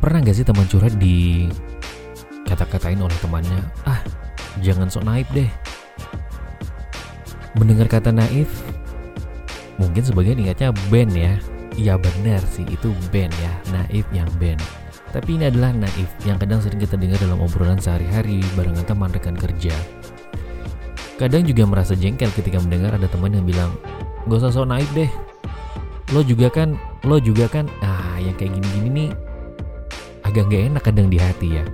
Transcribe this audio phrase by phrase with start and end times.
[0.00, 1.46] Pernah gak sih teman curhat di
[2.48, 4.00] kata-katain oleh temannya, ah
[4.64, 5.46] jangan sok naif deh.
[7.54, 8.48] Mendengar kata naif,
[9.76, 11.36] mungkin sebagian ingatnya band ya.
[11.78, 14.58] Iya benar sih itu band ya, naif yang band.
[15.10, 19.34] Tapi ini adalah naif yang kadang sering kita dengar dalam obrolan sehari-hari barengan teman rekan
[19.38, 19.74] kerja.
[21.20, 23.70] Kadang juga merasa jengkel ketika mendengar ada teman yang bilang,
[24.26, 25.10] gak usah sok naif deh.
[26.10, 29.10] Lo juga kan, lo juga kan, ah yang kayak gini-gini nih
[30.26, 31.64] agak gak enak kadang di hati ya.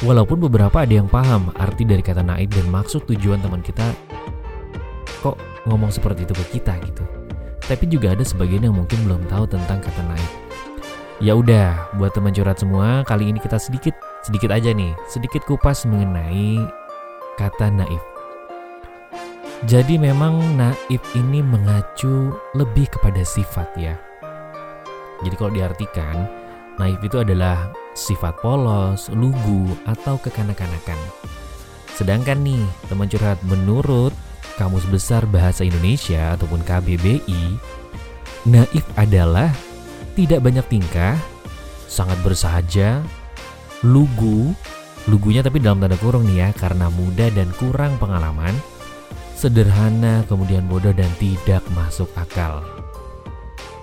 [0.00, 3.92] Walaupun beberapa ada yang paham arti dari kata naif dan maksud tujuan teman kita
[5.20, 5.36] kok
[5.68, 7.04] ngomong seperti itu ke kita gitu.
[7.60, 10.32] Tapi juga ada sebagian yang mungkin belum tahu tentang kata naif.
[11.20, 13.92] Ya udah, buat teman curhat semua, kali ini kita sedikit
[14.24, 16.64] sedikit aja nih, sedikit kupas mengenai
[17.36, 18.00] kata naif.
[19.68, 24.00] Jadi memang naif ini mengacu lebih kepada sifat ya.
[25.20, 26.40] Jadi kalau diartikan,
[26.80, 30.96] Naif itu adalah sifat polos, lugu, atau kekanak-kanakan.
[31.92, 34.16] Sedangkan nih, teman curhat menurut
[34.56, 37.60] Kamus Besar Bahasa Indonesia ataupun KBBI,
[38.48, 39.52] naif adalah
[40.16, 41.20] tidak banyak tingkah,
[41.84, 43.04] sangat bersahaja,
[43.84, 44.56] lugu,
[45.04, 48.56] lugunya tapi dalam tanda kurung nih ya karena muda dan kurang pengalaman,
[49.36, 52.64] sederhana, kemudian bodoh dan tidak masuk akal.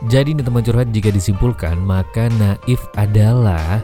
[0.06, 3.82] Jadi nih teman curhat jika disimpulkan maka naif adalah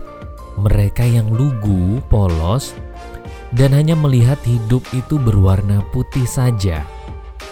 [0.62, 2.78] mereka yang lugu, polos,
[3.58, 6.86] dan hanya melihat hidup itu berwarna putih saja.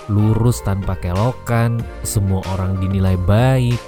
[0.05, 3.81] Lurus tanpa kelokan, semua orang dinilai baik.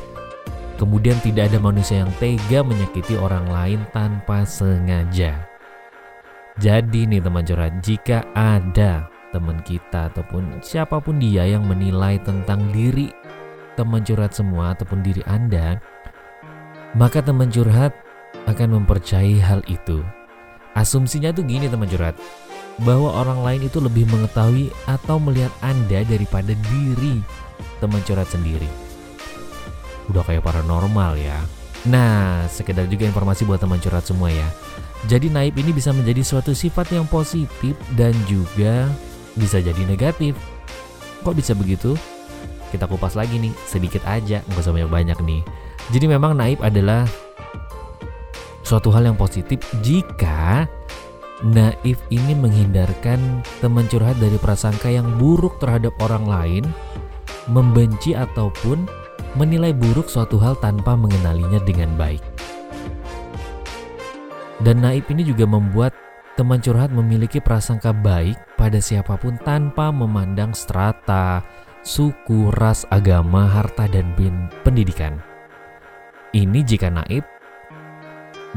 [0.81, 5.37] Kemudian tidak ada manusia yang tega menyakiti orang lain tanpa sengaja.
[6.57, 12.69] Jadi nih teman curhat, jika ada teman kita ataupun siapa pun dia yang menilai tentang
[12.73, 13.09] diri
[13.73, 15.81] teman curhat semua ataupun diri Anda,
[16.93, 17.93] maka teman curhat
[18.45, 20.01] akan mempercayai hal itu.
[20.73, 22.17] Asumsinya tuh gini teman curhat,
[22.81, 27.21] bahwa orang lain itu lebih mengetahui atau melihat Anda daripada diri
[27.77, 28.69] teman curhat sendiri.
[30.09, 31.37] Udah kayak paranormal ya.
[31.83, 34.47] Nah, sekedar juga informasi buat teman curhat semua ya.
[35.11, 38.87] Jadi naib ini bisa menjadi suatu sifat yang positif dan juga
[39.35, 40.33] bisa jadi negatif.
[41.27, 41.99] Kok bisa begitu?
[42.73, 45.41] Kita kupas lagi nih sedikit aja nggak usah banyak-banyak nih.
[45.93, 47.05] Jadi memang naib adalah
[48.65, 50.65] suatu hal yang positif jika
[51.45, 56.63] naif ini menghindarkan teman curhat dari prasangka yang buruk terhadap orang lain
[57.51, 58.87] membenci ataupun
[59.35, 62.23] menilai buruk suatu hal tanpa mengenalinya dengan baik.
[64.63, 65.91] Dan naib ini juga membuat
[66.39, 71.43] teman curhat memiliki prasangka baik pada siapa pun tanpa memandang strata,
[71.83, 75.19] suku, ras, agama, harta, dan bin pendidikan.
[76.33, 77.21] Ini jika naib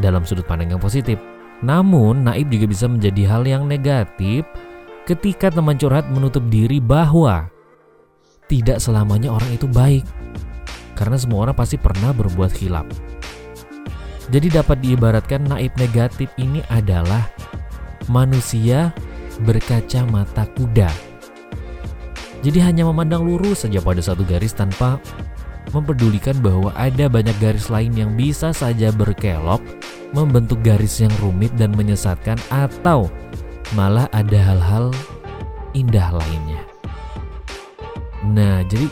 [0.00, 1.20] dalam sudut pandang yang positif.
[1.60, 4.46] Namun, naib juga bisa menjadi hal yang negatif
[5.04, 7.50] ketika teman curhat menutup diri bahwa
[8.46, 10.06] tidak selamanya orang itu baik.
[10.96, 12.88] Karena semua orang pasti pernah berbuat hilap.
[14.32, 17.28] Jadi dapat diibaratkan naib negatif ini adalah
[18.08, 18.90] manusia
[19.44, 21.15] berkaca mata kuda
[22.44, 25.00] jadi hanya memandang lurus saja pada satu garis tanpa
[25.74, 29.62] memperdulikan bahwa ada banyak garis lain yang bisa saja berkelok,
[30.14, 33.10] membentuk garis yang rumit dan menyesatkan atau
[33.74, 34.94] malah ada hal-hal
[35.74, 36.62] indah lainnya.
[38.30, 38.86] Nah, jadi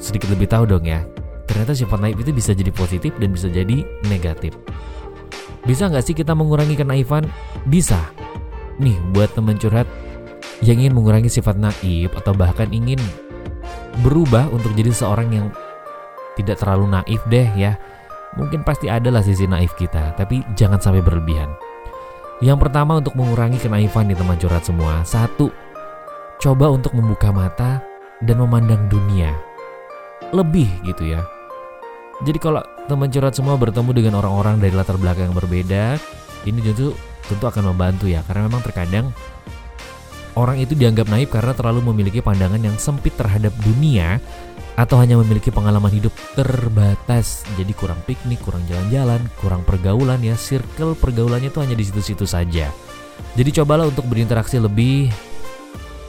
[0.00, 1.04] sedikit lebih tahu dong ya.
[1.44, 4.56] Ternyata sifat naif itu bisa jadi positif dan bisa jadi negatif.
[5.64, 7.24] Bisa nggak sih kita mengurangi kenaifan?
[7.68, 8.00] Bisa.
[8.80, 9.86] Nih, buat teman curhat,
[10.64, 12.96] yang ingin mengurangi sifat naif atau bahkan ingin
[14.00, 15.46] berubah untuk jadi seorang yang
[16.40, 17.76] tidak terlalu naif deh ya.
[18.34, 21.54] Mungkin pasti adalah sisi naif kita, tapi jangan sampai berlebihan.
[22.42, 25.06] Yang pertama untuk mengurangi kenaifan di teman curhat semua.
[25.06, 25.54] Satu,
[26.42, 27.78] coba untuk membuka mata
[28.18, 29.30] dan memandang dunia.
[30.34, 31.22] Lebih gitu ya.
[32.26, 32.58] Jadi kalau
[32.90, 35.94] teman curhat semua bertemu dengan orang-orang dari latar belakang yang berbeda,
[36.42, 36.90] ini tentu
[37.30, 38.26] tentu akan membantu ya.
[38.26, 39.14] Karena memang terkadang
[40.34, 44.18] orang itu dianggap naif karena terlalu memiliki pandangan yang sempit terhadap dunia
[44.74, 47.46] atau hanya memiliki pengalaman hidup terbatas.
[47.54, 50.34] Jadi kurang piknik, kurang jalan-jalan, kurang pergaulan ya.
[50.34, 52.74] Circle pergaulannya itu hanya di situ-situ saja.
[53.38, 55.10] Jadi cobalah untuk berinteraksi lebih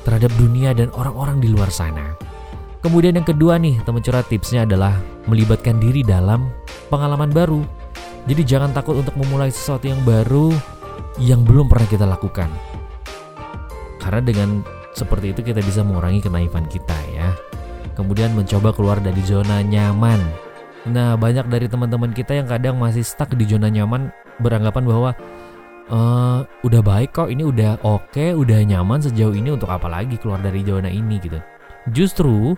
[0.01, 2.17] terhadap dunia dan orang-orang di luar sana.
[2.81, 4.93] Kemudian yang kedua nih, teman curhat tipsnya adalah
[5.25, 6.53] melibatkan diri dalam
[6.89, 7.65] pengalaman baru.
[8.25, 10.53] Jadi jangan takut untuk memulai sesuatu yang baru
[11.21, 12.49] yang belum pernah kita lakukan.
[14.05, 14.49] Karena dengan
[14.93, 17.33] seperti itu kita bisa mengurangi kenaifan kita ya.
[17.97, 20.21] Kemudian mencoba keluar dari zona nyaman.
[20.85, 25.11] Nah, banyak dari teman-teman kita yang kadang masih stuck di zona nyaman beranggapan bahwa
[25.89, 30.21] uh, udah baik kok, ini udah oke, okay, udah nyaman sejauh ini untuk apa lagi
[30.21, 31.41] keluar dari zona ini gitu.
[31.89, 32.53] Justru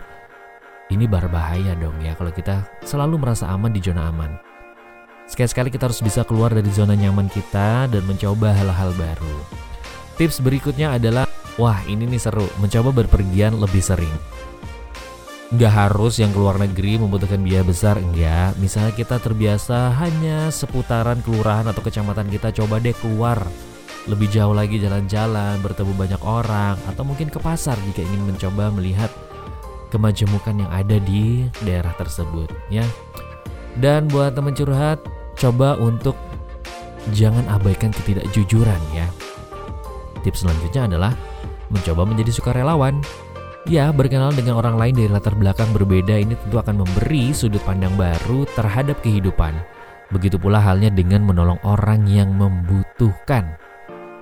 [0.91, 4.35] ini berbahaya dong ya kalau kita selalu merasa aman di zona aman.
[5.27, 9.35] Sekali-sekali kita harus bisa keluar dari zona nyaman kita dan mencoba hal-hal baru.
[10.15, 14.13] Tips berikutnya adalah, wah ini nih seru, mencoba berpergian lebih sering.
[15.47, 18.59] Gak harus yang keluar negeri membutuhkan biaya besar, enggak.
[18.59, 23.39] Misalnya kita terbiasa hanya seputaran kelurahan atau kecamatan kita, coba deh keluar
[24.11, 29.11] lebih jauh lagi jalan-jalan, bertemu banyak orang, atau mungkin ke pasar jika ingin mencoba melihat
[29.91, 32.83] kemajemukan yang ada di daerah tersebut, ya.
[33.79, 34.99] Dan buat teman curhat,
[35.39, 36.15] coba untuk
[37.15, 39.07] jangan abaikan ketidakjujuran ya.
[40.27, 41.11] Tips selanjutnya adalah
[41.73, 42.99] mencoba menjadi sukarelawan.
[43.67, 47.91] Ya, berkenal dengan orang lain dari latar belakang berbeda ini tentu akan memberi sudut pandang
[47.99, 49.51] baru terhadap kehidupan.
[50.07, 53.59] Begitu pula halnya dengan menolong orang yang membutuhkan.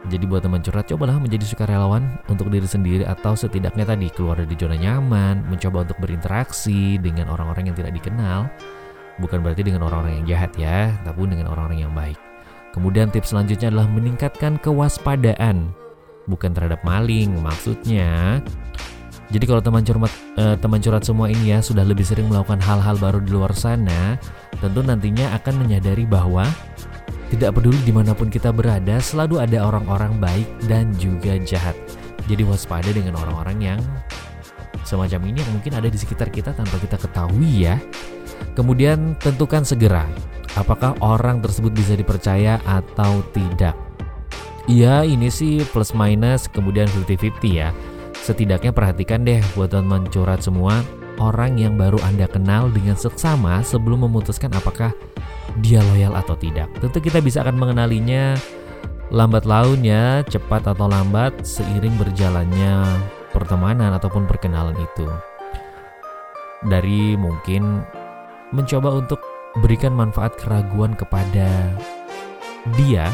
[0.10, 4.54] Jadi buat teman curhat, cobalah menjadi sukarelawan untuk diri sendiri atau setidaknya tadi keluar dari
[4.58, 8.50] zona nyaman, mencoba untuk berinteraksi dengan orang-orang yang tidak dikenal
[9.16, 12.20] Bukan berarti dengan orang-orang yang jahat ya, tapi dengan orang-orang yang baik.
[12.76, 15.72] Kemudian tips selanjutnya adalah meningkatkan kewaspadaan.
[16.26, 18.42] Bukan terhadap maling, maksudnya.
[19.34, 22.94] Jadi kalau teman curhat, eh, teman curhat semua ini ya sudah lebih sering melakukan hal-hal
[23.02, 24.22] baru di luar sana,
[24.62, 26.46] tentu nantinya akan menyadari bahwa
[27.34, 31.74] tidak peduli di mana pun kita berada, selalu ada orang-orang baik dan juga jahat.
[32.30, 33.80] Jadi waspada dengan orang-orang yang
[34.86, 37.82] semacam ini yang mungkin ada di sekitar kita tanpa kita ketahui ya.
[38.54, 40.06] Kemudian tentukan segera
[40.54, 43.85] apakah orang tersebut bisa dipercaya atau tidak.
[44.66, 47.70] Iya, ini sih plus minus kemudian 50-50 ya.
[48.18, 50.82] Setidaknya perhatikan deh buat teman curhat semua
[51.22, 54.90] orang yang baru Anda kenal dengan seksama sebelum memutuskan apakah
[55.62, 56.68] dia loyal atau tidak.
[56.82, 58.34] Tentu kita bisa akan mengenalinya
[59.14, 62.82] lambat laun ya, cepat atau lambat seiring berjalannya
[63.30, 65.06] pertemanan ataupun perkenalan itu.
[66.66, 67.86] Dari mungkin
[68.50, 69.22] mencoba untuk
[69.62, 71.70] berikan manfaat keraguan kepada
[72.74, 73.14] dia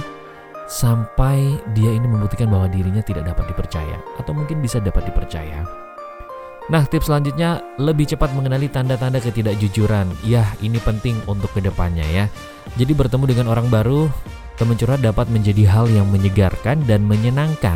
[0.72, 5.68] sampai dia ini membuktikan bahwa dirinya tidak dapat dipercaya atau mungkin bisa dapat dipercaya.
[6.72, 10.08] Nah, tips selanjutnya lebih cepat mengenali tanda-tanda ketidakjujuran.
[10.24, 12.26] Ya, ini penting untuk ke depannya ya.
[12.80, 14.08] Jadi bertemu dengan orang baru,
[14.56, 17.76] teman curhat dapat menjadi hal yang menyegarkan dan menyenangkan.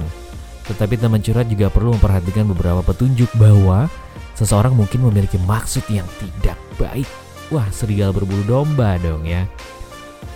[0.72, 3.92] Tetapi teman curhat juga perlu memperhatikan beberapa petunjuk bahwa
[4.40, 7.10] seseorang mungkin memiliki maksud yang tidak baik
[7.54, 9.46] wah serigala berbulu domba dong ya.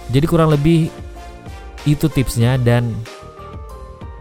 [0.09, 0.89] Jadi kurang lebih
[1.87, 2.91] itu tipsnya dan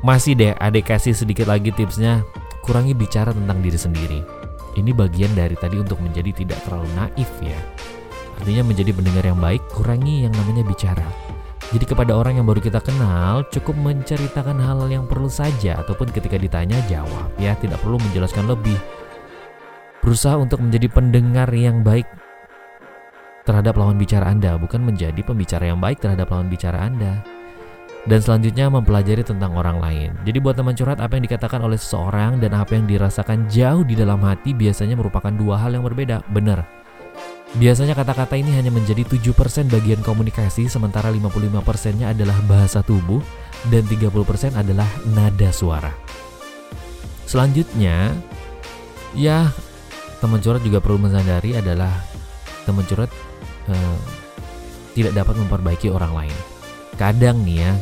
[0.06, 2.22] masih deh adik kasih sedikit lagi tipsnya
[2.62, 4.20] kurangi bicara tentang diri sendiri.
[4.76, 7.58] Ini bagian dari tadi untuk menjadi tidak terlalu naif ya.
[8.38, 11.08] Artinya menjadi pendengar yang baik, kurangi yang namanya bicara.
[11.74, 16.14] Jadi kepada orang yang baru kita kenal, cukup menceritakan hal hal yang perlu saja ataupun
[16.14, 18.78] ketika ditanya jawab ya, tidak perlu menjelaskan lebih.
[19.98, 22.06] Berusaha untuk menjadi pendengar yang baik
[23.42, 27.37] terhadap lawan bicara Anda, bukan menjadi pembicara yang baik terhadap lawan bicara Anda.
[28.08, 30.16] Dan selanjutnya mempelajari tentang orang lain.
[30.24, 33.92] Jadi buat teman curhat apa yang dikatakan oleh seseorang dan apa yang dirasakan jauh di
[33.92, 36.24] dalam hati biasanya merupakan dua hal yang berbeda.
[36.32, 36.64] Benar.
[37.60, 43.24] Biasanya kata-kata ini hanya menjadi 7% bagian komunikasi sementara 55%-nya adalah bahasa tubuh
[43.72, 45.92] dan 30% adalah nada suara.
[47.24, 48.12] Selanjutnya,
[49.16, 49.52] ya
[50.20, 51.92] teman curhat juga perlu menyadari adalah
[52.68, 53.08] teman curhat
[53.68, 53.98] Eh,
[54.96, 56.38] tidak dapat memperbaiki orang lain.
[56.96, 57.72] Kadang nih ya,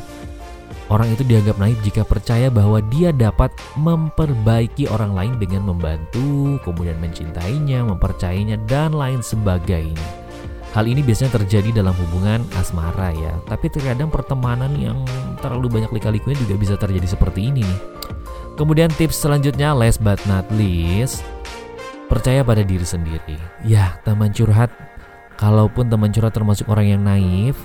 [0.93, 6.99] orang itu dianggap naif jika percaya bahwa dia dapat memperbaiki orang lain dengan membantu, kemudian
[7.03, 10.07] mencintainya, mempercayainya, dan lain sebagainya.
[10.77, 15.01] Hal ini biasanya terjadi dalam hubungan asmara ya, tapi terkadang pertemanan yang
[15.41, 17.79] terlalu banyak lika-likunya juga bisa terjadi seperti ini nih.
[18.61, 21.25] Kemudian tips selanjutnya, last but not least,
[22.09, 23.37] percaya pada diri sendiri.
[23.65, 24.69] Ya, teman curhat
[25.37, 27.61] Kalaupun teman curhat termasuk orang yang naif,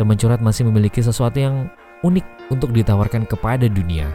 [0.00, 1.68] teman curhat masih memiliki sesuatu yang
[2.04, 4.06] unik untuk ditawarkan kepada dunia.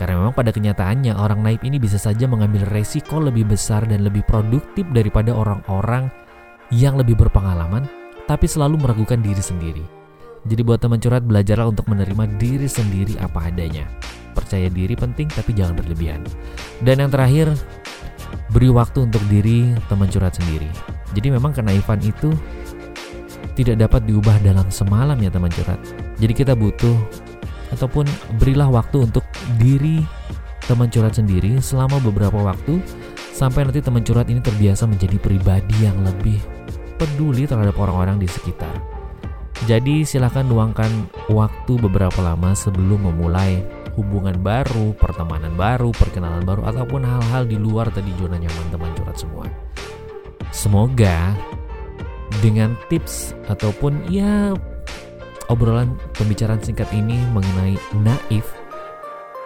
[0.00, 4.24] Karena memang pada kenyataannya orang naif ini bisa saja mengambil resiko lebih besar dan lebih
[4.24, 6.08] produktif daripada orang-orang
[6.72, 7.84] yang lebih berpengalaman
[8.24, 9.84] tapi selalu meragukan diri sendiri.
[10.46, 13.84] Jadi buat teman curhat belajarlah untuk menerima diri sendiri apa adanya.
[14.32, 16.22] Percaya diri penting tapi jangan berlebihan.
[16.78, 17.50] Dan yang terakhir,
[18.54, 20.70] beri waktu untuk diri teman curhat sendiri.
[21.16, 22.30] Jadi memang kenaifan itu
[23.58, 25.82] tidak dapat diubah dalam semalam ya teman curhat.
[26.22, 26.94] Jadi kita butuh
[27.74, 28.06] ataupun
[28.38, 29.26] berilah waktu untuk
[29.58, 30.06] diri
[30.70, 32.78] teman curhat sendiri selama beberapa waktu
[33.34, 36.38] sampai nanti teman curhat ini terbiasa menjadi pribadi yang lebih
[36.94, 38.70] peduli terhadap orang-orang di sekitar.
[39.66, 40.90] Jadi silakan luangkan
[41.34, 43.58] waktu beberapa lama sebelum memulai
[43.98, 49.18] hubungan baru, pertemanan baru, perkenalan baru, ataupun hal-hal di luar tadi zona nyaman teman curhat
[49.18, 49.50] semua.
[50.54, 51.34] Semoga
[52.40, 54.54] dengan tips ataupun ya
[55.48, 58.46] obrolan pembicaraan singkat ini mengenai naif,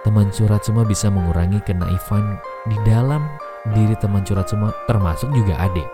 [0.03, 3.23] teman curhat semua bisa mengurangi kenaifan di dalam
[3.71, 5.87] diri teman curhat semua termasuk juga adik.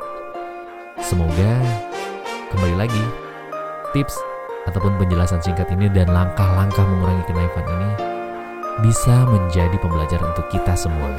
[0.99, 1.61] Semoga
[2.50, 3.04] kembali lagi
[3.92, 4.16] tips
[4.66, 7.90] ataupun penjelasan singkat ini dan langkah-langkah mengurangi kenaifan ini
[8.85, 11.11] bisa menjadi pembelajaran untuk kita semua.